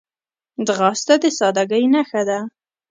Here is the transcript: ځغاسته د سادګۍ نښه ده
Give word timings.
ځغاسته 0.65 1.15
د 1.21 1.23
سادګۍ 1.37 1.83
نښه 1.93 2.21
ده 2.29 2.39